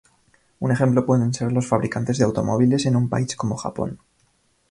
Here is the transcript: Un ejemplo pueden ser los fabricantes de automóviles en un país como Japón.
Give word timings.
Un 0.61 0.71
ejemplo 0.71 1.05
pueden 1.05 1.31
ser 1.31 1.51
los 1.51 1.67
fabricantes 1.67 2.17
de 2.17 2.23
automóviles 2.25 2.87
en 2.87 2.95
un 2.95 3.07
país 3.07 3.35
como 3.35 3.55
Japón. 3.55 3.99